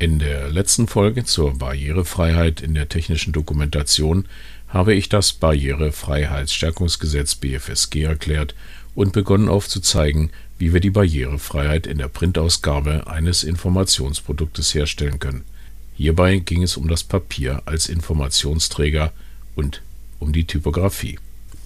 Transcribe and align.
In 0.00 0.18
der 0.18 0.48
letzten 0.48 0.86
Folge 0.86 1.26
zur 1.26 1.58
Barrierefreiheit 1.58 2.62
in 2.62 2.72
der 2.72 2.88
technischen 2.88 3.34
Dokumentation 3.34 4.24
habe 4.66 4.94
ich 4.94 5.10
das 5.10 5.34
Barrierefreiheitsstärkungsgesetz 5.34 7.34
BFSG 7.34 8.04
erklärt 8.04 8.54
und 8.94 9.12
begonnen 9.12 9.50
aufzuzeigen, 9.50 10.30
wie 10.56 10.72
wir 10.72 10.80
die 10.80 10.88
Barrierefreiheit 10.88 11.86
in 11.86 11.98
der 11.98 12.08
Printausgabe 12.08 13.08
eines 13.08 13.44
Informationsproduktes 13.44 14.74
herstellen 14.74 15.18
können. 15.18 15.44
Hierbei 15.96 16.38
ging 16.38 16.62
es 16.62 16.78
um 16.78 16.88
das 16.88 17.04
Papier 17.04 17.60
als 17.66 17.90
Informationsträger 17.90 19.12
und 19.54 19.82
um 20.18 20.32
die 20.32 20.46
Typografie. 20.46 21.18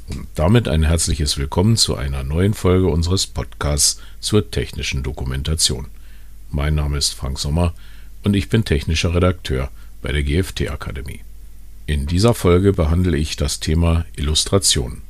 Und 0.08 0.26
damit 0.34 0.66
ein 0.66 0.82
herzliches 0.82 1.38
Willkommen 1.38 1.76
zu 1.76 1.94
einer 1.94 2.24
neuen 2.24 2.54
Folge 2.54 2.88
unseres 2.88 3.28
Podcasts 3.28 4.00
zur 4.18 4.50
technischen 4.50 5.04
Dokumentation. 5.04 5.86
Mein 6.50 6.74
Name 6.74 6.98
ist 6.98 7.12
Frank 7.12 7.38
Sommer 7.38 7.74
und 8.24 8.34
ich 8.34 8.48
bin 8.48 8.64
technischer 8.64 9.14
Redakteur 9.14 9.70
bei 10.02 10.10
der 10.10 10.22
GFT 10.22 10.70
Akademie. 10.70 11.20
In 11.86 12.06
dieser 12.06 12.34
Folge 12.34 12.72
behandle 12.72 13.16
ich 13.16 13.36
das 13.36 13.60
Thema 13.60 14.06
Illustration. 14.16 15.02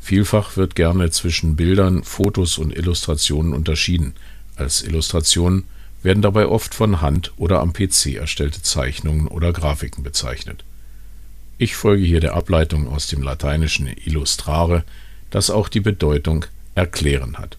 Vielfach 0.00 0.56
wird 0.56 0.74
gerne 0.74 1.10
zwischen 1.10 1.56
Bildern, 1.56 2.04
Fotos 2.04 2.58
und 2.58 2.74
Illustrationen 2.74 3.52
unterschieden. 3.52 4.14
Als 4.54 4.82
Illustrationen 4.82 5.64
werden 6.02 6.22
dabei 6.22 6.46
oft 6.46 6.74
von 6.74 7.00
Hand 7.00 7.32
oder 7.36 7.60
am 7.60 7.72
PC 7.72 8.14
erstellte 8.14 8.62
Zeichnungen 8.62 9.26
oder 9.26 9.52
Grafiken 9.52 10.04
bezeichnet. 10.04 10.64
Ich 11.58 11.74
folge 11.74 12.04
hier 12.04 12.20
der 12.20 12.34
Ableitung 12.34 12.88
aus 12.88 13.06
dem 13.06 13.22
lateinischen 13.22 13.88
illustrare, 14.04 14.84
das 15.30 15.50
auch 15.50 15.68
die 15.68 15.80
Bedeutung 15.80 16.44
erklären 16.74 17.38
hat. 17.38 17.56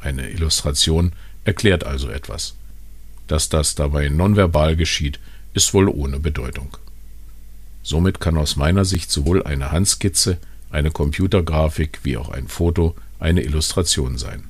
Eine 0.00 0.30
Illustration 0.30 1.12
erklärt 1.44 1.84
also 1.84 2.08
etwas. 2.08 2.54
Dass 3.30 3.48
das 3.48 3.76
dabei 3.76 4.08
nonverbal 4.08 4.74
geschieht, 4.74 5.20
ist 5.54 5.72
wohl 5.72 5.88
ohne 5.88 6.18
Bedeutung. 6.18 6.76
Somit 7.84 8.18
kann 8.18 8.36
aus 8.36 8.56
meiner 8.56 8.84
Sicht 8.84 9.08
sowohl 9.12 9.44
eine 9.44 9.70
Handskizze, 9.70 10.38
eine 10.68 10.90
Computergrafik 10.90 12.00
wie 12.02 12.16
auch 12.16 12.30
ein 12.30 12.48
Foto 12.48 12.96
eine 13.20 13.42
Illustration 13.42 14.18
sein. 14.18 14.48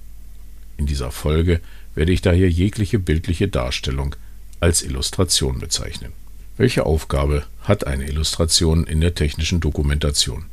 In 0.79 0.87
dieser 0.87 1.11
Folge 1.11 1.61
werde 1.95 2.13
ich 2.13 2.23
daher 2.23 2.49
jegliche 2.49 2.99
bildliche 2.99 3.49
Darstellung 3.49 4.17
als 4.61 4.81
Illustration 4.81 5.59
bezeichnen. 5.59 6.13
Welche 6.57 6.87
Aufgabe 6.87 7.45
hat 7.61 7.87
eine 7.87 8.09
Illustration 8.09 8.85
in 8.85 9.03
der 9.03 9.15
technischen 9.15 9.61
Dokumentation? 9.61 10.47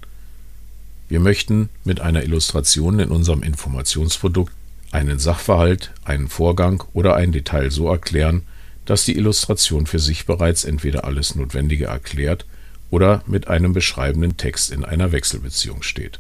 Wir 1.08 1.22
möchten 1.22 1.70
mit 1.86 2.02
einer 2.02 2.24
Illustration 2.24 3.00
in 3.00 3.08
unserem 3.08 3.42
Informationsprodukt 3.42 4.52
einen 4.92 5.20
Sachverhalt, 5.20 5.92
einen 6.04 6.28
Vorgang 6.28 6.84
oder 6.94 7.16
ein 7.16 7.32
Detail 7.32 7.72
so 7.72 7.90
erklären, 7.90 8.44
dass 8.86 9.04
die 9.04 9.18
Illustration 9.18 9.86
für 9.86 10.00
sich 10.00 10.26
bereits 10.26 10.64
entweder 10.64 11.04
alles 11.04 11.36
Notwendige 11.36 11.86
erklärt 11.86 12.46
oder 12.90 13.22
mit 13.28 13.48
einem 13.48 13.74
beschreibenden 13.74 14.38
Text 14.38 14.72
in 14.72 14.86
einer 14.86 15.12
Wechselbeziehung 15.12 15.84
steht. 15.84 16.20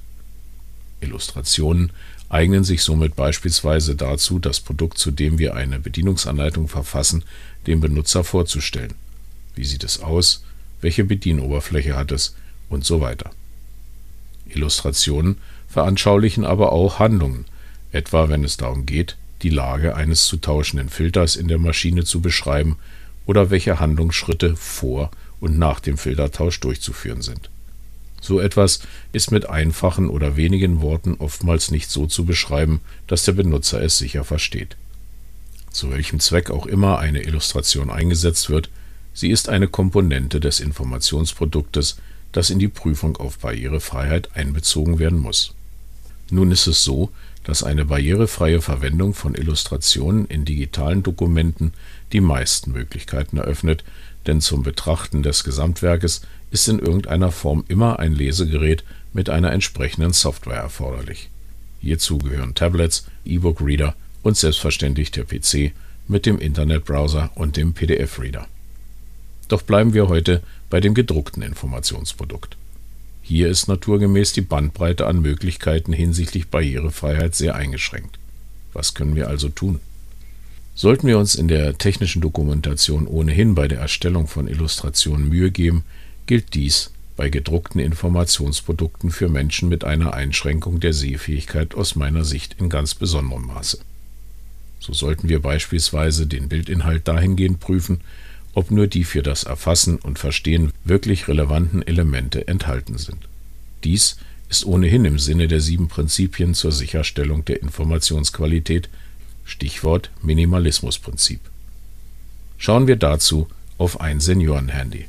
Illustrationen 0.99 1.91
eignen 2.29 2.63
sich 2.63 2.83
somit 2.83 3.15
beispielsweise 3.15 3.95
dazu, 3.95 4.39
das 4.39 4.59
Produkt, 4.59 4.97
zu 4.97 5.11
dem 5.11 5.39
wir 5.39 5.55
eine 5.55 5.79
Bedienungsanleitung 5.79 6.67
verfassen, 6.67 7.23
dem 7.67 7.79
Benutzer 7.79 8.23
vorzustellen. 8.23 8.95
Wie 9.55 9.63
sieht 9.63 9.83
es 9.83 10.01
aus? 10.01 10.43
Welche 10.81 11.05
Bedienoberfläche 11.05 11.95
hat 11.95 12.11
es? 12.11 12.35
Und 12.69 12.85
so 12.85 12.99
weiter. 12.99 13.31
Illustrationen 14.49 15.37
veranschaulichen 15.69 16.45
aber 16.45 16.73
auch 16.73 16.99
Handlungen, 16.99 17.45
etwa 17.91 18.29
wenn 18.29 18.43
es 18.43 18.57
darum 18.57 18.85
geht, 18.85 19.17
die 19.41 19.49
Lage 19.49 19.95
eines 19.95 20.25
zu 20.25 20.37
tauschenden 20.37 20.89
Filters 20.89 21.35
in 21.35 21.47
der 21.47 21.57
Maschine 21.57 22.03
zu 22.03 22.21
beschreiben 22.21 22.77
oder 23.25 23.49
welche 23.49 23.79
Handlungsschritte 23.79 24.55
vor 24.55 25.11
und 25.39 25.57
nach 25.59 25.79
dem 25.79 25.97
Filtertausch 25.97 26.59
durchzuführen 26.59 27.21
sind. 27.21 27.49
So 28.19 28.39
etwas 28.39 28.79
ist 29.13 29.31
mit 29.31 29.47
einfachen 29.47 30.09
oder 30.09 30.35
wenigen 30.35 30.81
Worten 30.81 31.15
oftmals 31.19 31.69
nicht 31.71 31.89
so 31.89 32.07
zu 32.07 32.25
beschreiben, 32.25 32.81
dass 33.05 33.25
der 33.25 33.33
Benutzer 33.33 33.81
es 33.81 33.97
sicher 33.97 34.23
versteht. 34.23 34.75
Zu 35.71 35.91
welchem 35.91 36.19
Zweck 36.19 36.49
auch 36.49 36.65
immer 36.65 36.97
eine 36.97 37.21
Illustration 37.21 37.91
eingesetzt 37.91 38.49
wird, 38.49 38.69
sie 39.13 39.29
ist 39.29 39.49
eine 39.49 39.67
Komponente 39.67 40.39
des 40.39 40.59
Informationsproduktes, 40.59 41.97
das 42.31 42.49
in 42.49 42.59
die 42.59 42.67
Prüfung 42.67 43.17
auf 43.17 43.37
Barrierefreiheit 43.39 44.35
einbezogen 44.35 44.97
werden 44.99 45.19
muss. 45.19 45.53
Nun 46.29 46.51
ist 46.51 46.67
es 46.67 46.83
so, 46.83 47.11
dass 47.47 47.63
eine 47.63 47.85
barrierefreie 47.85 48.61
Verwendung 48.61 49.13
von 49.13 49.33
Illustrationen 49.33 50.25
in 50.25 50.43
digitalen 50.43 51.01
Dokumenten 51.01 51.71
die 52.11 52.19
meisten 52.19 52.73
Möglichkeiten 52.73 53.37
eröffnet, 53.37 53.85
denn 54.27 54.41
zum 54.41 54.63
Betrachten 54.63 55.23
des 55.23 55.45
Gesamtwerkes 55.45 56.23
ist 56.51 56.67
in 56.67 56.79
irgendeiner 56.79 57.31
Form 57.31 57.63
immer 57.69 57.99
ein 57.99 58.11
Lesegerät 58.11 58.83
mit 59.13 59.29
einer 59.29 59.53
entsprechenden 59.53 60.11
Software 60.11 60.57
erforderlich. 60.57 61.29
Hierzu 61.79 62.17
gehören 62.17 62.53
Tablets, 62.53 63.07
E-Book-Reader 63.23 63.95
und 64.23 64.35
selbstverständlich 64.35 65.11
der 65.11 65.23
PC 65.23 65.71
mit 66.09 66.25
dem 66.25 66.39
Internetbrowser 66.39 67.31
und 67.35 67.55
dem 67.55 67.73
PDF-Reader. 67.73 68.45
Doch 69.47 69.61
bleiben 69.61 69.93
wir 69.93 70.09
heute 70.09 70.43
bei 70.69 70.81
dem 70.81 70.93
gedruckten 70.93 71.43
Informationsprodukt. 71.43 72.57
Hier 73.27 73.49
ist 73.49 73.67
naturgemäß 73.67 74.31
die 74.31 74.41
Bandbreite 74.41 75.05
an 75.05 75.19
Möglichkeiten 75.19 75.91
hinsichtlich 75.91 76.47
Barrierefreiheit 76.47 77.35
sehr 77.35 77.55
eingeschränkt. 77.55 78.17
Was 78.71 78.93
können 78.93 79.17
wir 79.17 79.27
also 79.27 79.49
tun? 79.49 79.81
Sollten 80.75 81.07
wir 81.07 81.19
uns 81.19 81.35
in 81.35 81.49
der 81.49 81.77
technischen 81.77 82.21
Dokumentation 82.21 83.05
ohnehin 83.05 83.53
bei 83.53 83.67
der 83.67 83.79
Erstellung 83.79 84.27
von 84.27 84.47
Illustrationen 84.47 85.27
Mühe 85.27 85.51
geben, 85.51 85.83
gilt 86.25 86.53
dies 86.53 86.91
bei 87.17 87.27
gedruckten 87.27 87.81
Informationsprodukten 87.81 89.11
für 89.11 89.27
Menschen 89.27 89.67
mit 89.67 89.83
einer 89.83 90.13
Einschränkung 90.13 90.79
der 90.79 90.93
Sehfähigkeit 90.93 91.75
aus 91.75 91.97
meiner 91.97 92.23
Sicht 92.23 92.55
in 92.59 92.69
ganz 92.69 92.95
besonderem 92.95 93.47
Maße. 93.47 93.79
So 94.79 94.93
sollten 94.93 95.27
wir 95.27 95.41
beispielsweise 95.41 96.27
den 96.27 96.47
Bildinhalt 96.47 97.09
dahingehend 97.09 97.59
prüfen, 97.59 97.99
ob 98.57 98.71
nur 98.71 98.87
die 98.87 99.03
für 99.03 99.21
das 99.21 99.43
Erfassen 99.43 99.97
und 99.97 100.17
Verstehen 100.17 100.71
wirklich 100.83 101.27
relevanten 101.27 101.85
Elemente 101.85 102.47
enthalten 102.47 102.97
sind. 102.97 103.29
Dies 103.83 104.17
ist 104.49 104.65
ohnehin 104.65 105.05
im 105.05 105.19
Sinne 105.19 105.47
der 105.47 105.61
sieben 105.61 105.89
Prinzipien 105.89 106.55
zur 106.55 106.71
Sicherstellung 106.71 107.45
der 107.45 107.61
Informationsqualität, 107.61 108.89
Stichwort 109.45 110.09
Minimalismusprinzip. 110.23 111.39
Schauen 112.57 112.87
wir 112.87 112.95
dazu 112.95 113.47
auf 113.77 114.01
ein 114.01 114.19
Seniorenhandy. 114.19 115.05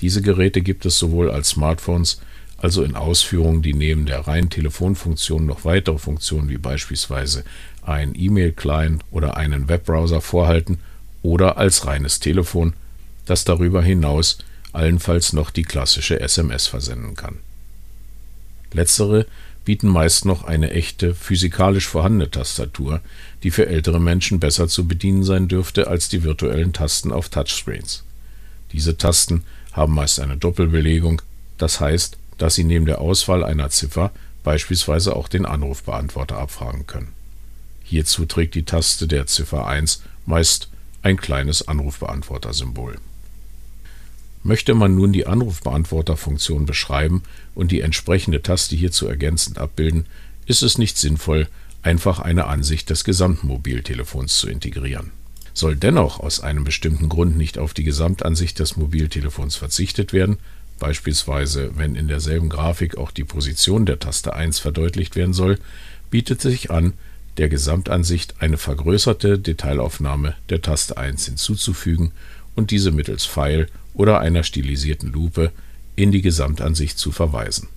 Diese 0.00 0.22
Geräte 0.22 0.62
gibt 0.62 0.86
es 0.86 1.00
sowohl 1.00 1.32
als 1.32 1.48
Smartphones, 1.48 2.20
also 2.58 2.84
in 2.84 2.94
Ausführungen, 2.94 3.62
die 3.62 3.74
neben 3.74 4.06
der 4.06 4.20
reinen 4.20 4.50
Telefonfunktion 4.50 5.46
noch 5.46 5.64
weitere 5.64 5.98
Funktionen 5.98 6.48
wie 6.48 6.58
beispielsweise 6.58 7.42
ein 7.84 8.14
E-Mail-Client 8.14 9.02
oder 9.10 9.36
einen 9.36 9.68
Webbrowser 9.68 10.20
vorhalten 10.20 10.78
oder 11.22 11.56
als 11.56 11.86
reines 11.86 12.20
Telefon, 12.20 12.74
das 13.26 13.44
darüber 13.44 13.82
hinaus 13.82 14.38
allenfalls 14.72 15.32
noch 15.32 15.50
die 15.50 15.62
klassische 15.62 16.20
SMS 16.20 16.66
versenden 16.66 17.14
kann. 17.14 17.38
Letztere 18.72 19.26
bieten 19.64 19.88
meist 19.88 20.24
noch 20.24 20.44
eine 20.44 20.70
echte, 20.70 21.14
physikalisch 21.14 21.86
vorhandene 21.86 22.30
Tastatur, 22.30 23.00
die 23.42 23.50
für 23.50 23.66
ältere 23.66 24.00
Menschen 24.00 24.40
besser 24.40 24.66
zu 24.66 24.88
bedienen 24.88 25.22
sein 25.22 25.46
dürfte 25.46 25.86
als 25.86 26.08
die 26.08 26.24
virtuellen 26.24 26.72
Tasten 26.72 27.12
auf 27.12 27.28
Touchscreens. 27.28 28.02
Diese 28.72 28.96
Tasten 28.96 29.44
haben 29.72 29.94
meist 29.94 30.18
eine 30.20 30.36
Doppelbelegung, 30.36 31.22
das 31.58 31.80
heißt, 31.80 32.16
dass 32.38 32.54
sie 32.54 32.64
neben 32.64 32.86
der 32.86 33.00
Auswahl 33.00 33.44
einer 33.44 33.70
Ziffer 33.70 34.10
beispielsweise 34.42 35.14
auch 35.14 35.28
den 35.28 35.46
Anrufbeantworter 35.46 36.38
abfragen 36.38 36.86
können. 36.86 37.12
Hierzu 37.84 38.24
trägt 38.24 38.54
die 38.54 38.64
Taste 38.64 39.06
der 39.06 39.26
Ziffer 39.26 39.66
1 39.66 40.02
meist 40.26 40.71
ein 41.02 41.16
kleines 41.16 41.66
Anrufbeantworter-Symbol. 41.68 42.96
Möchte 44.44 44.74
man 44.74 44.94
nun 44.94 45.12
die 45.12 45.26
Anrufbeantworter-Funktion 45.26 46.66
beschreiben 46.66 47.22
und 47.54 47.70
die 47.70 47.80
entsprechende 47.80 48.42
Taste 48.42 48.74
hierzu 48.74 49.06
ergänzend 49.06 49.58
abbilden, 49.58 50.06
ist 50.46 50.62
es 50.62 50.78
nicht 50.78 50.98
sinnvoll, 50.98 51.48
einfach 51.82 52.18
eine 52.18 52.46
Ansicht 52.46 52.90
des 52.90 53.04
gesamten 53.04 53.46
Mobiltelefons 53.48 54.38
zu 54.38 54.48
integrieren. 54.48 55.10
Soll 55.54 55.76
dennoch 55.76 56.18
aus 56.18 56.40
einem 56.40 56.64
bestimmten 56.64 57.08
Grund 57.08 57.36
nicht 57.36 57.58
auf 57.58 57.74
die 57.74 57.84
Gesamtansicht 57.84 58.58
des 58.58 58.76
Mobiltelefons 58.76 59.56
verzichtet 59.56 60.12
werden, 60.12 60.38
beispielsweise 60.78 61.76
wenn 61.76 61.94
in 61.94 62.08
derselben 62.08 62.48
Grafik 62.48 62.96
auch 62.96 63.10
die 63.10 63.24
Position 63.24 63.86
der 63.86 63.98
Taste 63.98 64.34
1 64.34 64.58
verdeutlicht 64.58 65.14
werden 65.14 65.34
soll, 65.34 65.58
bietet 66.10 66.40
sich 66.40 66.70
an, 66.70 66.94
der 67.38 67.48
Gesamtansicht 67.48 68.36
eine 68.40 68.58
vergrößerte 68.58 69.38
Detailaufnahme 69.38 70.34
der 70.48 70.62
Taste 70.62 70.96
1 70.96 71.26
hinzuzufügen 71.26 72.12
und 72.54 72.70
diese 72.70 72.90
mittels 72.90 73.24
Pfeil 73.24 73.68
oder 73.94 74.20
einer 74.20 74.42
stilisierten 74.42 75.12
Lupe 75.12 75.52
in 75.96 76.12
die 76.12 76.22
Gesamtansicht 76.22 76.98
zu 76.98 77.12
verweisen. 77.12 77.68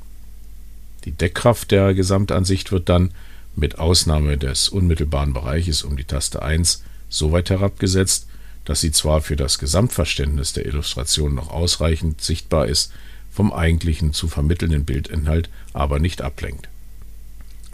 Die 1.05 1.11
Deckkraft 1.11 1.71
der 1.71 1.93
Gesamtansicht 1.93 2.71
wird 2.71 2.89
dann, 2.89 3.11
mit 3.55 3.79
Ausnahme 3.79 4.37
des 4.37 4.67
unmittelbaren 4.67 5.33
Bereiches 5.33 5.83
um 5.83 5.95
die 5.95 6.03
Taste 6.03 6.41
1, 6.41 6.83
so 7.07 7.31
weit 7.31 7.49
herabgesetzt, 7.49 8.27
dass 8.65 8.81
sie 8.81 8.91
zwar 8.91 9.21
für 9.21 9.35
das 9.35 9.59
Gesamtverständnis 9.59 10.53
der 10.53 10.65
Illustration 10.65 11.35
noch 11.35 11.49
ausreichend 11.49 12.21
sichtbar 12.21 12.67
ist, 12.67 12.91
vom 13.31 13.53
eigentlichen 13.53 14.11
zu 14.11 14.27
vermittelnden 14.27 14.85
Bildinhalt 14.85 15.49
aber 15.73 15.99
nicht 15.99 16.21
ablenkt. 16.21 16.67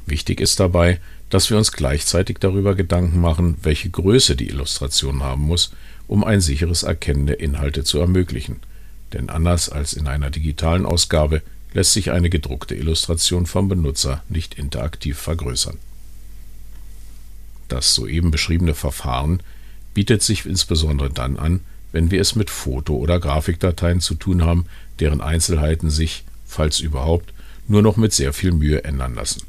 Wichtig 0.06 0.42
ist 0.42 0.60
dabei, 0.60 1.00
dass 1.32 1.50
wir 1.50 1.58
uns 1.58 1.72
gleichzeitig 1.72 2.38
darüber 2.40 2.76
Gedanken 2.76 3.20
machen, 3.20 3.58
welche 3.64 3.90
Größe 3.90 4.36
die 4.36 4.50
Illustration 4.50 5.24
haben 5.24 5.44
muss, 5.44 5.72
um 6.08 6.26
ein 6.26 6.42
sicheres 6.42 6.84
Erkennen 6.84 7.26
der 7.26 7.40
Inhalte 7.40 7.86
zu 7.86 8.00
ermöglichen. 8.00 8.58
Denn 9.14 9.30
anders 9.30 9.70
als 9.70 9.94
in 9.94 10.08
einer 10.08 10.30
digitalen 10.30 10.86
Ausgabe 10.86 11.42
lässt 11.74 11.94
sich 11.94 12.12
eine 12.12 12.30
gedruckte 12.30 12.76
Illustration 12.76 13.46
vom 13.46 13.70
Benutzer 13.70 14.24
nicht 14.28 14.56
interaktiv 14.56 15.18
vergrößern. 15.18 15.78
Das 17.70 17.96
soeben 17.96 18.30
beschriebene 18.30 18.74
Verfahren 18.74 19.42
bietet 19.94 20.22
sich 20.22 20.46
insbesondere 20.46 21.10
dann 21.10 21.38
an, 21.38 21.62
wenn 21.94 22.12
wir 22.12 22.20
es 22.20 22.36
mit 22.36 22.50
Foto- 22.50 22.98
oder 22.98 23.22
Grafikdateien 23.22 24.02
zu 24.02 24.16
tun 24.16 24.44
haben, 24.44 24.66
deren 25.00 25.22
Einzelheiten 25.22 25.90
sich, 25.90 26.26
falls 26.46 26.82
überhaupt, 26.82 27.34
nur 27.70 27.82
noch 27.82 27.96
mit 27.96 28.12
sehr 28.12 28.34
viel 28.34 28.52
Mühe 28.52 28.84
ändern 28.84 29.16
lassen. 29.16 29.44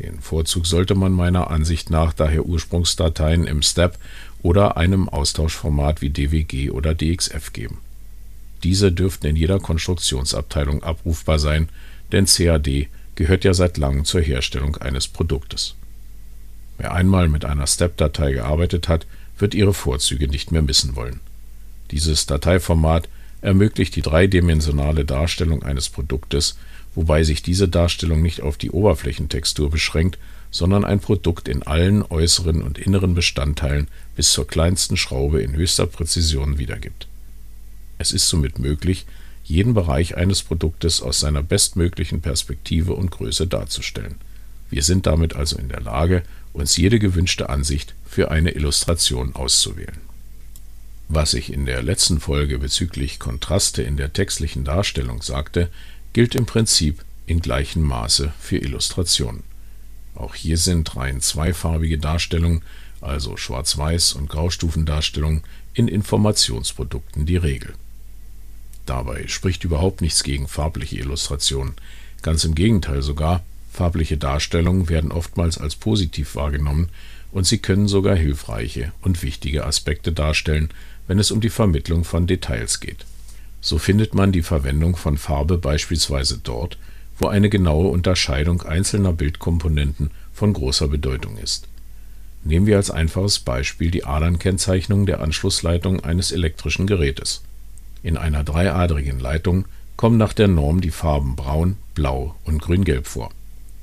Den 0.00 0.20
Vorzug 0.20 0.66
sollte 0.66 0.94
man 0.94 1.12
meiner 1.12 1.50
Ansicht 1.50 1.90
nach 1.90 2.14
daher 2.14 2.46
Ursprungsdateien 2.46 3.46
im 3.46 3.62
STEP 3.62 3.98
oder 4.42 4.78
einem 4.78 5.10
Austauschformat 5.10 6.00
wie 6.00 6.08
DWG 6.08 6.70
oder 6.70 6.94
DXF 6.94 7.52
geben. 7.52 7.78
Diese 8.62 8.92
dürften 8.92 9.26
in 9.26 9.36
jeder 9.36 9.60
Konstruktionsabteilung 9.60 10.82
abrufbar 10.82 11.38
sein, 11.38 11.68
denn 12.12 12.24
CAD 12.24 12.88
gehört 13.14 13.44
ja 13.44 13.52
seit 13.52 13.76
langem 13.76 14.06
zur 14.06 14.22
Herstellung 14.22 14.76
eines 14.78 15.06
Produktes. 15.06 15.74
Wer 16.78 16.94
einmal 16.94 17.28
mit 17.28 17.44
einer 17.44 17.66
STEP-Datei 17.66 18.32
gearbeitet 18.32 18.88
hat, 18.88 19.06
wird 19.38 19.54
ihre 19.54 19.74
Vorzüge 19.74 20.28
nicht 20.28 20.50
mehr 20.50 20.62
missen 20.62 20.96
wollen. 20.96 21.20
Dieses 21.90 22.24
Dateiformat 22.24 23.08
ermöglicht 23.40 23.96
die 23.96 24.02
dreidimensionale 24.02 25.04
Darstellung 25.04 25.62
eines 25.62 25.88
Produktes, 25.88 26.58
wobei 26.94 27.22
sich 27.24 27.42
diese 27.42 27.68
Darstellung 27.68 28.22
nicht 28.22 28.42
auf 28.42 28.56
die 28.56 28.70
Oberflächentextur 28.70 29.70
beschränkt, 29.70 30.18
sondern 30.50 30.84
ein 30.84 31.00
Produkt 31.00 31.48
in 31.48 31.62
allen 31.62 32.02
äußeren 32.02 32.62
und 32.62 32.78
inneren 32.78 33.14
Bestandteilen 33.14 33.88
bis 34.16 34.32
zur 34.32 34.46
kleinsten 34.46 34.96
Schraube 34.96 35.42
in 35.42 35.54
höchster 35.54 35.86
Präzision 35.86 36.58
wiedergibt. 36.58 37.06
Es 37.98 38.12
ist 38.12 38.28
somit 38.28 38.58
möglich, 38.58 39.06
jeden 39.44 39.74
Bereich 39.74 40.16
eines 40.16 40.42
Produktes 40.42 41.02
aus 41.02 41.20
seiner 41.20 41.42
bestmöglichen 41.42 42.20
Perspektive 42.20 42.94
und 42.94 43.10
Größe 43.10 43.46
darzustellen. 43.46 44.16
Wir 44.70 44.82
sind 44.82 45.06
damit 45.06 45.34
also 45.34 45.58
in 45.58 45.68
der 45.68 45.80
Lage, 45.80 46.22
uns 46.52 46.76
jede 46.76 46.98
gewünschte 46.98 47.48
Ansicht 47.48 47.94
für 48.04 48.30
eine 48.30 48.52
Illustration 48.52 49.34
auszuwählen. 49.34 50.09
Was 51.12 51.34
ich 51.34 51.52
in 51.52 51.66
der 51.66 51.82
letzten 51.82 52.20
Folge 52.20 52.60
bezüglich 52.60 53.18
Kontraste 53.18 53.82
in 53.82 53.96
der 53.96 54.12
textlichen 54.12 54.62
Darstellung 54.62 55.22
sagte, 55.22 55.68
gilt 56.12 56.36
im 56.36 56.46
Prinzip 56.46 57.04
in 57.26 57.40
gleichem 57.40 57.82
Maße 57.82 58.32
für 58.38 58.58
Illustrationen. 58.58 59.42
Auch 60.14 60.36
hier 60.36 60.56
sind 60.56 60.94
rein 60.94 61.20
zweifarbige 61.20 61.98
Darstellungen, 61.98 62.62
also 63.00 63.34
Schwarz-Weiß- 63.36 64.14
und 64.14 64.28
Graustufendarstellungen, 64.28 65.42
in 65.74 65.88
Informationsprodukten 65.88 67.26
die 67.26 67.38
Regel. 67.38 67.74
Dabei 68.86 69.26
spricht 69.26 69.64
überhaupt 69.64 70.02
nichts 70.02 70.22
gegen 70.22 70.46
farbliche 70.46 70.98
Illustrationen, 70.98 71.74
ganz 72.22 72.44
im 72.44 72.54
Gegenteil 72.54 73.02
sogar, 73.02 73.42
Farbliche 73.72 74.16
Darstellungen 74.16 74.88
werden 74.88 75.12
oftmals 75.12 75.56
als 75.56 75.76
positiv 75.76 76.34
wahrgenommen 76.34 76.88
und 77.32 77.46
sie 77.46 77.58
können 77.58 77.86
sogar 77.86 78.16
hilfreiche 78.16 78.92
und 79.00 79.22
wichtige 79.22 79.64
Aspekte 79.64 80.12
darstellen, 80.12 80.70
wenn 81.10 81.18
es 81.18 81.32
um 81.32 81.40
die 81.40 81.50
Vermittlung 81.50 82.04
von 82.04 82.28
Details 82.28 82.78
geht. 82.78 83.04
So 83.60 83.78
findet 83.78 84.14
man 84.14 84.30
die 84.30 84.42
Verwendung 84.42 84.94
von 84.94 85.18
Farbe 85.18 85.58
beispielsweise 85.58 86.38
dort, 86.38 86.78
wo 87.18 87.26
eine 87.26 87.50
genaue 87.50 87.88
Unterscheidung 87.88 88.62
einzelner 88.62 89.12
Bildkomponenten 89.12 90.12
von 90.32 90.52
großer 90.52 90.86
Bedeutung 90.86 91.36
ist. 91.36 91.66
Nehmen 92.44 92.66
wir 92.66 92.76
als 92.76 92.92
einfaches 92.92 93.40
Beispiel 93.40 93.90
die 93.90 94.04
Adernkennzeichnung 94.04 95.04
der 95.04 95.20
Anschlussleitung 95.20 95.98
eines 95.98 96.30
elektrischen 96.30 96.86
Gerätes. 96.86 97.42
In 98.04 98.16
einer 98.16 98.44
dreiadrigen 98.44 99.18
Leitung 99.18 99.64
kommen 99.96 100.16
nach 100.16 100.32
der 100.32 100.46
Norm 100.46 100.80
die 100.80 100.92
Farben 100.92 101.34
braun, 101.34 101.76
blau 101.96 102.36
und 102.44 102.62
grün-gelb 102.62 103.08
vor 103.08 103.32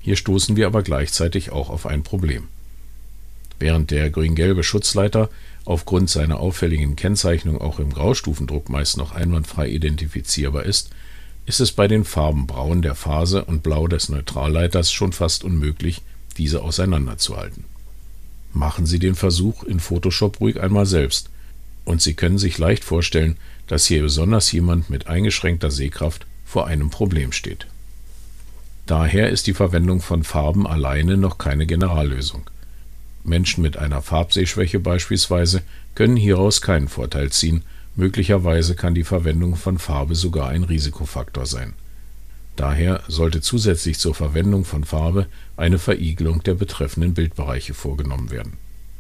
hier 0.08 0.16
stoßen 0.16 0.56
wir 0.56 0.68
aber 0.68 0.84
gleichzeitig 0.84 1.52
auch 1.52 1.70
auf 1.70 1.86
ein 1.86 2.02
Problem. 2.02 2.48
Während 3.60 3.92
der 3.92 4.10
grün-gelbe 4.10 4.64
Schutzleiter 4.64 5.30
aufgrund 5.68 6.10
seiner 6.10 6.40
auffälligen 6.40 6.96
Kennzeichnung 6.96 7.60
auch 7.60 7.80
im 7.80 7.94
Graustufendruck 7.94 8.70
meist 8.70 8.98
noch 8.98 9.12
einwandfrei 9.12 9.70
identifizierbar 9.70 10.64
ist, 10.64 10.92
ist 11.46 11.60
es 11.60 11.72
bei 11.72 11.88
den 11.88 12.04
Farben 12.04 12.48
Braun 12.48 12.82
der 12.82 12.96
Phase 12.96 13.46
und 13.46 13.64
Blau 13.64 13.88
des 13.88 14.10
Neutralleiters 14.10 14.92
schon 14.92 15.14
fast 15.14 15.44
unmöglich, 15.44 16.02
diese 16.38 16.62
auseinanderzuhalten. 16.62 17.66
Machen 18.54 18.86
Sie 18.86 19.00
den 19.00 19.16
Versuch 19.16 19.64
in 19.64 19.80
Photoshop 19.80 20.40
ruhig 20.40 20.60
einmal 20.60 20.86
selbst, 20.86 21.30
und 21.86 22.02
Sie 22.02 22.16
können 22.16 22.38
sich 22.38 22.58
leicht 22.58 22.84
vorstellen, 22.84 23.38
dass 23.68 23.86
hier 23.86 24.02
besonders 24.02 24.52
jemand 24.52 24.90
mit 24.90 25.08
eingeschränkter 25.08 25.72
Sehkraft 25.72 26.26
vor 26.46 26.68
einem 26.68 26.90
Problem 26.90 27.32
steht 27.32 27.68
Daher 28.88 29.30
ist 29.30 29.48
die 29.48 29.54
Verwendung 29.54 30.02
von 30.02 30.24
Farben 30.24 30.66
alleine 30.66 31.18
noch 31.18 31.38
keine 31.38 31.66
Generallösung. 31.66 32.50
Menschen 33.28 33.62
mit 33.62 33.78
einer 33.78 34.02
Farbsehschwäche 34.02 34.80
beispielsweise 34.80 35.62
können 35.96 36.18
hieraus 36.18 36.62
keinen 36.62 36.88
Vorteil 36.88 37.32
ziehen, 37.32 37.64
möglicherweise 37.96 38.76
kann 38.76 38.96
die 38.96 39.04
Verwendung 39.04 39.56
von 39.56 39.80
Farbe 39.80 40.16
sogar 40.16 40.50
ein 40.50 40.64
Risikofaktor 40.64 41.46
sein. 41.46 41.74
Daher 42.56 43.02
sollte 43.08 43.42
zusätzlich 43.42 44.00
zur 44.00 44.16
Verwendung 44.16 44.66
von 44.66 44.84
Farbe 44.84 45.28
eine 45.58 45.78
Verigelung 45.78 46.42
der 46.44 46.56
betreffenden 46.56 47.14
Bildbereiche 47.14 47.74
vorgenommen 47.74 48.32
werden. 48.32 48.54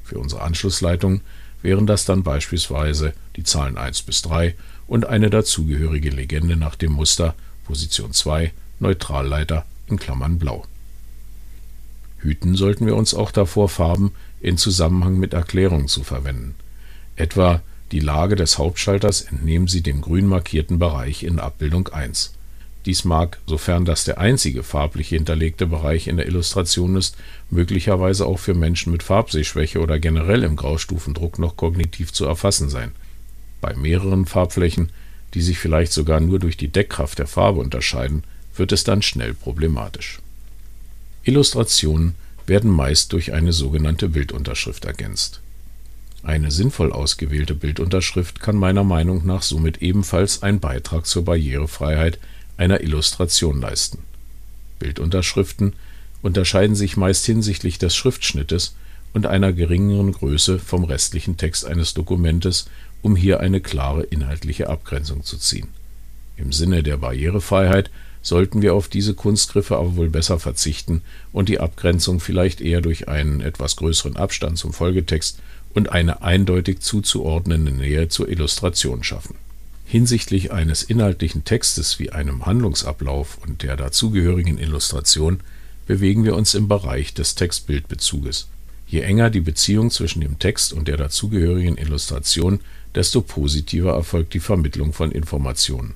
Für 0.04 0.20
unsere 0.20 0.42
Anschlussleitung 0.42 1.22
wären 1.62 1.88
das 1.88 2.06
dann 2.06 2.24
beispielsweise 2.24 3.14
die 3.36 3.44
Zahlen 3.44 3.78
1 3.78 4.04
bis 4.04 4.22
3 4.22 4.56
und 4.86 5.08
eine 5.08 5.30
dazugehörige 5.30 6.12
Legende 6.12 6.56
nach 6.56 6.76
dem 6.76 6.92
Muster 6.92 7.36
Position 7.66 8.14
2 8.14 8.54
Neutralleiter 8.80 9.66
in 9.88 9.98
Klammern 9.98 10.38
blau. 10.38 10.64
Hüten 12.20 12.56
sollten 12.56 12.86
wir 12.86 12.96
uns 12.96 13.14
auch 13.14 13.32
davor, 13.32 13.70
Farben 13.70 14.12
in 14.42 14.58
Zusammenhang 14.58 15.18
mit 15.18 15.34
Erklärungen 15.34 15.88
zu 15.88 16.04
verwenden. 16.04 16.56
Etwa 17.16 17.62
die 17.92 18.00
Lage 18.00 18.36
des 18.36 18.58
Hauptschalters 18.58 19.22
entnehmen 19.22 19.68
Sie 19.68 19.82
dem 19.82 20.02
grün 20.02 20.28
markierten 20.28 20.78
Bereich 20.78 21.24
in 21.24 21.40
Abbildung 21.40 21.88
1. 21.88 22.34
Dies 22.86 23.04
mag, 23.04 23.40
sofern 23.46 23.86
das 23.86 24.06
der 24.06 24.18
einzige 24.18 24.64
farblich 24.64 25.10
hinterlegte 25.10 25.68
Bereich 25.68 26.08
in 26.08 26.18
der 26.18 26.26
Illustration 26.26 26.96
ist, 26.96 27.18
möglicherweise 27.50 28.26
auch 28.26 28.40
für 28.40 28.54
Menschen 28.54 28.92
mit 28.92 29.04
Farbsehschwäche 29.04 29.80
oder 29.80 30.00
generell 30.00 30.44
im 30.44 30.56
Graustufendruck 30.56 31.40
noch 31.40 31.58
kognitiv 31.58 32.14
zu 32.14 32.26
erfassen 32.26 32.70
sein. 32.70 32.92
Bei 33.62 33.74
mehreren 33.74 34.26
Farbflächen, 34.26 34.92
die 35.34 35.42
sich 35.42 35.60
vielleicht 35.60 35.92
sogar 35.92 36.20
nur 36.20 36.40
durch 36.40 36.56
die 36.56 36.70
Deckkraft 36.70 37.20
der 37.20 37.28
Farbe 37.28 37.60
unterscheiden, 37.60 38.24
wird 38.56 38.72
es 38.72 38.84
dann 38.84 39.02
schnell 39.02 39.34
problematisch. 39.34 40.20
Illustrationen 41.28 42.16
werden 42.46 42.72
meist 42.72 43.12
durch 43.12 43.34
eine 43.34 43.52
sogenannte 43.52 44.08
Bildunterschrift 44.08 44.86
ergänzt. 44.86 45.42
Eine 46.24 46.52
sinnvoll 46.52 46.94
ausgewählte 46.94 47.54
Bildunterschrift 47.54 48.40
kann 48.40 48.56
meiner 48.56 48.86
Meinung 48.86 49.26
nach 49.26 49.42
somit 49.42 49.82
ebenfalls 49.82 50.42
einen 50.42 50.62
Beitrag 50.62 51.06
zur 51.06 51.26
Barrierefreiheit 51.26 52.18
einer 52.56 52.80
Illustration 52.80 53.60
leisten. 53.60 54.00
Bildunterschriften 54.80 55.74
unterscheiden 56.22 56.78
sich 56.78 56.96
meist 56.96 57.26
hinsichtlich 57.26 57.78
des 57.78 57.94
Schriftschnittes 57.94 58.76
und 59.14 59.26
einer 59.26 59.52
geringeren 59.52 60.14
Größe 60.14 60.60
vom 60.60 60.86
restlichen 60.86 61.36
Text 61.36 61.66
eines 61.66 61.94
Dokumentes, 61.94 62.70
um 63.02 63.18
hier 63.18 63.42
eine 63.42 63.60
klare 63.60 64.04
inhaltliche 64.04 64.70
Abgrenzung 64.70 65.24
zu 65.24 65.38
ziehen. 65.38 65.68
Im 66.38 66.54
Sinne 66.54 66.84
der 66.84 66.98
Barrierefreiheit 66.98 67.92
sollten 68.28 68.62
wir 68.62 68.74
auf 68.74 68.90
diese 68.90 69.14
Kunstgriffe 69.14 69.78
aber 69.78 69.96
wohl 69.96 70.10
besser 70.10 70.38
verzichten 70.38 71.02
und 71.32 71.48
die 71.48 71.62
Abgrenzung 71.62 72.20
vielleicht 72.20 72.60
eher 72.60 72.82
durch 72.82 73.08
einen 73.08 73.40
etwas 73.40 73.78
größeren 73.78 74.18
Abstand 74.18 74.58
zum 74.58 74.74
Folgetext 74.74 75.40
und 75.74 75.94
eine 75.94 76.22
eindeutig 76.24 76.82
zuzuordnende 76.82 77.72
Nähe 77.72 78.10
zur 78.10 78.28
Illustration 78.28 79.02
schaffen. 79.06 79.36
Hinsichtlich 79.86 80.52
eines 80.52 80.84
inhaltlichen 80.84 81.46
Textes 81.46 82.00
wie 82.00 82.10
einem 82.10 82.46
Handlungsablauf 82.46 83.38
und 83.48 83.64
der 83.64 83.78
dazugehörigen 83.78 84.58
Illustration 84.58 85.40
bewegen 85.86 86.26
wir 86.26 86.36
uns 86.36 86.54
im 86.54 86.68
Bereich 86.68 87.14
des 87.14 87.36
Textbildbezuges. 87.36 88.50
Je 88.88 89.00
enger 89.00 89.30
die 89.30 89.40
Beziehung 89.40 89.90
zwischen 89.90 90.20
dem 90.20 90.38
Text 90.38 90.74
und 90.74 90.90
der 90.90 90.98
dazugehörigen 90.98 91.78
Illustration, 91.78 92.60
desto 92.94 93.22
positiver 93.22 93.94
erfolgt 93.94 94.34
die 94.34 94.42
Vermittlung 94.42 94.92
von 94.92 95.14
Informationen 95.14 95.94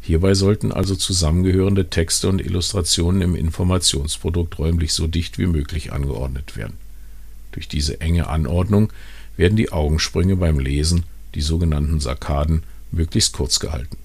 Hierbei 0.00 0.34
sollten 0.34 0.72
also 0.72 0.94
zusammengehörende 0.94 1.90
Texte 1.90 2.28
und 2.28 2.40
Illustrationen 2.40 3.20
im 3.20 3.34
Informationsprodukt 3.34 4.58
räumlich 4.58 4.92
so 4.92 5.06
dicht 5.06 5.38
wie 5.38 5.46
möglich 5.46 5.92
angeordnet 5.92 6.56
werden. 6.56 6.76
Durch 7.52 7.68
diese 7.68 8.00
enge 8.00 8.28
Anordnung 8.28 8.92
werden 9.36 9.56
die 9.56 9.72
Augensprünge 9.72 10.36
beim 10.36 10.58
Lesen 10.58 11.04
die 11.34 11.40
sogenannten 11.40 12.00
Sarkaden, 12.00 12.62
möglichst 12.90 13.32
kurz 13.34 13.60
gehalten. 13.60 13.98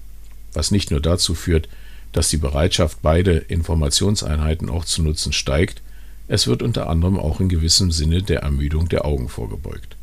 Was 0.52 0.70
nicht 0.70 0.90
nur 0.90 1.00
dazu 1.00 1.34
führt, 1.34 1.68
dass 2.12 2.28
die 2.28 2.36
Bereitschaft, 2.36 2.98
beide 3.02 3.38
Informationseinheiten 3.38 4.68
auch 4.70 4.84
zu 4.84 5.02
nutzen, 5.02 5.32
steigt, 5.32 5.82
es 6.28 6.46
wird 6.46 6.62
unter 6.62 6.88
anderem 6.88 7.18
auch 7.18 7.40
in 7.40 7.48
gewissem 7.48 7.90
Sinne 7.90 8.22
der 8.22 8.40
Ermüdung 8.40 8.88
der 8.88 9.04
Augen 9.04 9.28
vorgebeugt. 9.28 9.96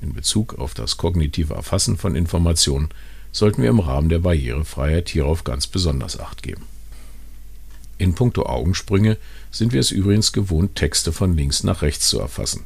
In 0.00 0.14
Bezug 0.14 0.58
auf 0.58 0.74
das 0.74 0.96
kognitive 0.96 1.54
Erfassen 1.54 1.96
von 1.96 2.14
Informationen 2.14 2.88
sollten 3.32 3.62
wir 3.62 3.70
im 3.70 3.80
Rahmen 3.80 4.08
der 4.08 4.18
Barrierefreiheit 4.18 5.08
hierauf 5.08 5.44
ganz 5.44 5.66
besonders 5.66 6.18
Acht 6.18 6.42
geben. 6.42 6.62
In 7.98 8.14
puncto 8.14 8.46
Augensprünge 8.46 9.18
sind 9.50 9.72
wir 9.72 9.80
es 9.80 9.90
übrigens 9.90 10.32
gewohnt, 10.32 10.74
Texte 10.74 11.12
von 11.12 11.36
links 11.36 11.64
nach 11.64 11.82
rechts 11.82 12.08
zu 12.08 12.18
erfassen. 12.18 12.64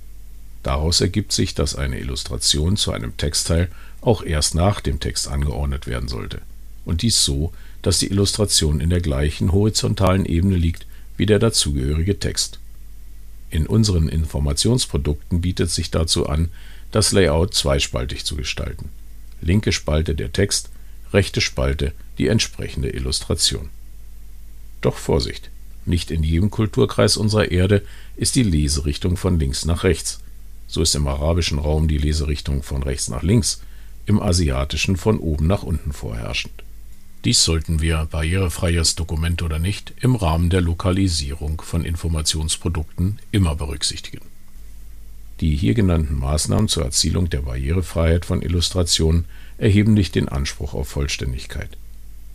Daraus 0.62 1.00
ergibt 1.00 1.33
sich, 1.33 1.54
dass 1.54 1.75
eine 1.75 1.99
Illustration 1.99 2.76
zu 2.76 2.92
einem 2.92 3.16
Textteil 3.16 3.68
auch 4.00 4.23
erst 4.23 4.54
nach 4.54 4.80
dem 4.80 5.00
Text 5.00 5.28
angeordnet 5.28 5.87
werden 5.87 6.09
sollte. 6.09 6.40
Und 6.85 7.02
dies 7.02 7.25
so, 7.25 7.52
dass 7.83 7.99
die 7.99 8.11
Illustration 8.11 8.80
in 8.80 8.90
der 8.90 9.00
gleichen 9.00 9.52
horizontalen 9.52 10.25
Ebene 10.25 10.56
liegt 10.56 10.87
wie 11.16 11.26
der 11.26 11.38
dazugehörige 11.38 12.18
Text. 12.18 12.59
In 13.50 13.66
unseren 13.66 14.09
Informationsprodukten 14.09 15.40
bietet 15.40 15.71
sich 15.71 15.90
dazu 15.90 16.26
an, 16.26 16.49
das 16.92 17.12
Layout 17.12 17.54
zweispaltig 17.54 18.25
zu 18.25 18.37
gestalten. 18.37 18.88
Linke 19.40 19.72
Spalte 19.72 20.14
der 20.14 20.32
Text, 20.32 20.70
rechte 21.12 21.40
Spalte 21.40 21.92
die 22.18 22.28
entsprechende 22.28 22.90
Illustration. 22.90 23.70
Doch 24.80 24.96
Vorsicht! 24.96 25.50
Nicht 25.86 26.10
in 26.10 26.22
jedem 26.22 26.50
Kulturkreis 26.50 27.16
unserer 27.16 27.50
Erde 27.50 27.82
ist 28.16 28.36
die 28.36 28.42
Leserichtung 28.42 29.16
von 29.16 29.38
links 29.38 29.64
nach 29.64 29.84
rechts. 29.84 30.20
So 30.66 30.80
ist 30.80 30.94
im 30.94 31.06
arabischen 31.06 31.58
Raum 31.58 31.88
die 31.88 31.98
Leserichtung 31.98 32.62
von 32.62 32.82
rechts 32.82 33.08
nach 33.08 33.22
links, 33.22 33.60
im 34.06 34.20
asiatischen 34.20 34.96
von 34.96 35.18
oben 35.18 35.46
nach 35.46 35.62
unten 35.62 35.92
vorherrschend. 35.92 36.62
Dies 37.24 37.42
sollten 37.42 37.80
wir, 37.80 38.06
barrierefreies 38.10 38.96
Dokument 38.96 39.42
oder 39.42 39.58
nicht, 39.58 39.94
im 40.00 40.14
Rahmen 40.14 40.50
der 40.50 40.60
Lokalisierung 40.60 41.60
von 41.62 41.84
Informationsprodukten 41.84 43.18
immer 43.30 43.54
berücksichtigen. 43.54 44.20
Die 45.40 45.56
hier 45.56 45.74
genannten 45.74 46.18
Maßnahmen 46.18 46.68
zur 46.68 46.84
Erzielung 46.84 47.28
der 47.28 47.42
Barrierefreiheit 47.42 48.24
von 48.24 48.42
Illustrationen 48.42 49.24
erheben 49.58 49.94
nicht 49.94 50.14
den 50.14 50.28
Anspruch 50.28 50.74
auf 50.74 50.88
Vollständigkeit. 50.88 51.70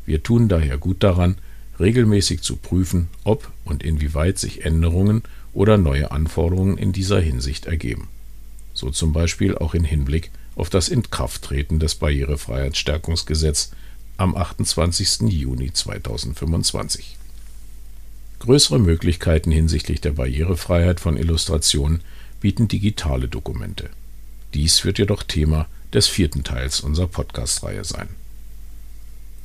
Wir 0.06 0.24
tun 0.24 0.50
daher 0.50 0.78
gut 0.78 1.04
daran, 1.04 1.38
regelmäßig 1.80 2.42
zu 2.42 2.58
prüfen, 2.58 3.08
ob 3.24 3.52
und 3.64 3.84
inwieweit 3.84 4.38
sich 4.38 4.66
Änderungen 4.66 5.24
oder 5.54 5.78
neue 5.78 6.12
Anforderungen 6.12 6.78
in 6.78 6.92
dieser 6.92 7.22
Hinsicht 7.22 7.66
ergeben. 7.66 8.10
So 8.74 8.90
zum 8.90 9.14
Beispiel 9.14 9.58
auch 9.58 9.74
in 9.74 9.84
Hinblick 9.84 10.32
auf 10.56 10.70
das 10.70 10.90
Inkrafttreten 10.90 11.80
des 11.80 11.96
Barrierefreiheitsstärkungsgesetzes 11.96 13.72
am 14.18 14.36
28. 14.36 15.22
Juni 15.30 15.72
2025. 15.72 17.18
Größere 18.40 18.80
Möglichkeiten 18.80 19.52
hinsichtlich 19.52 20.02
der 20.02 20.12
Barrierefreiheit 20.12 21.00
von 21.00 21.18
Illustrationen 21.18 22.02
bieten 22.40 22.68
digitale 22.68 23.28
Dokumente. 23.28 23.90
Dies 24.54 24.84
wird 24.86 25.00
jedoch 25.00 25.24
Thema 25.24 25.68
des 25.94 26.08
vierten 26.08 26.44
Teils 26.44 26.82
unserer 26.82 27.08
Podcast-Reihe 27.08 27.84
sein. 27.84 28.10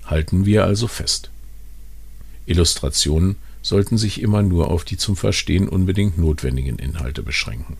Halten 0.05 0.45
wir 0.45 0.65
also 0.65 0.87
fest. 0.87 1.31
Illustrationen 2.47 3.37
sollten 3.63 3.97
sich 3.97 4.21
immer 4.21 4.43
nur 4.43 4.71
auf 4.71 4.85
die 4.85 4.99
zum 4.99 5.17
Verstehen 5.17 5.69
unbedingt 5.69 6.19
notwendigen 6.19 6.79
Inhalte 6.79 7.23
beschränken. 7.23 7.79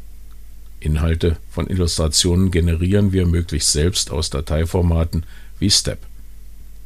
Inhalte 0.81 1.37
von 1.51 1.67
Illustrationen 1.69 2.51
generieren 2.51 3.13
wir 3.13 3.27
möglichst 3.27 3.73
selbst 3.73 4.11
aus 4.11 4.31
Dateiformaten 4.31 5.25
wie 5.59 5.71
STEP. 5.71 5.99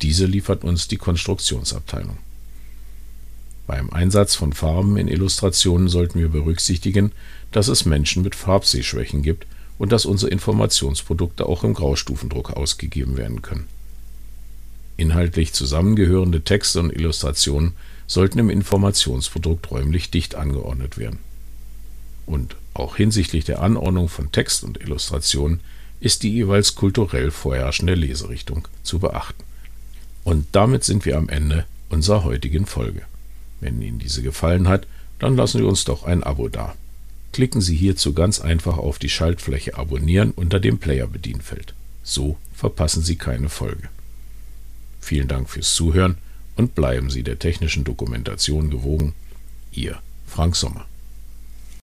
Diese 0.02 0.26
liefert 0.26 0.64
uns 0.64 0.88
die 0.88 0.96
Konstruktionsabteilung. 0.96 2.18
Beim 3.68 3.90
Einsatz 3.90 4.34
von 4.34 4.54
Farben 4.54 4.96
in 4.96 5.08
Illustrationen 5.08 5.88
sollten 5.88 6.18
wir 6.18 6.30
berücksichtigen, 6.30 7.12
dass 7.52 7.68
es 7.68 7.84
Menschen 7.84 8.22
mit 8.22 8.34
Farbsehschwächen 8.34 9.22
gibt 9.22 9.46
und 9.76 9.92
dass 9.92 10.06
unsere 10.06 10.30
Informationsprodukte 10.30 11.44
auch 11.44 11.64
im 11.64 11.74
Graustufendruck 11.74 12.54
ausgegeben 12.54 13.18
werden 13.18 13.42
können. 13.42 13.68
Inhaltlich 14.96 15.52
zusammengehörende 15.52 16.40
Texte 16.40 16.80
und 16.80 16.94
Illustrationen 16.94 17.74
sollten 18.06 18.38
im 18.38 18.48
Informationsprodukt 18.48 19.70
räumlich 19.70 20.10
dicht 20.10 20.34
angeordnet 20.34 20.96
werden. 20.96 21.18
Und 22.24 22.56
auch 22.72 22.96
hinsichtlich 22.96 23.44
der 23.44 23.60
Anordnung 23.60 24.08
von 24.08 24.32
Text 24.32 24.64
und 24.64 24.80
Illustration 24.80 25.60
ist 26.00 26.22
die 26.22 26.32
jeweils 26.32 26.74
kulturell 26.74 27.30
vorherrschende 27.30 27.94
Leserichtung 27.94 28.66
zu 28.82 28.98
beachten. 28.98 29.44
Und 30.24 30.46
damit 30.52 30.84
sind 30.84 31.04
wir 31.04 31.18
am 31.18 31.28
Ende 31.28 31.66
unserer 31.90 32.24
heutigen 32.24 32.64
Folge. 32.64 33.02
Wenn 33.60 33.82
Ihnen 33.82 33.98
diese 33.98 34.22
gefallen 34.22 34.68
hat, 34.68 34.86
dann 35.18 35.36
lassen 35.36 35.58
Sie 35.58 35.64
uns 35.64 35.84
doch 35.84 36.04
ein 36.04 36.22
Abo 36.22 36.48
da. 36.48 36.74
Klicken 37.32 37.60
Sie 37.60 37.76
hierzu 37.76 38.14
ganz 38.14 38.40
einfach 38.40 38.78
auf 38.78 38.98
die 38.98 39.08
Schaltfläche 39.08 39.76
Abonnieren 39.76 40.30
unter 40.30 40.60
dem 40.60 40.78
Player-Bedienfeld. 40.78 41.74
So 42.02 42.36
verpassen 42.54 43.02
Sie 43.02 43.16
keine 43.16 43.48
Folge. 43.48 43.88
Vielen 45.00 45.28
Dank 45.28 45.48
fürs 45.48 45.74
Zuhören 45.74 46.16
und 46.56 46.74
bleiben 46.74 47.10
Sie 47.10 47.22
der 47.22 47.38
technischen 47.38 47.84
Dokumentation 47.84 48.70
gewogen. 48.70 49.14
Ihr 49.72 49.98
Frank 50.26 50.56
Sommer. 50.56 50.86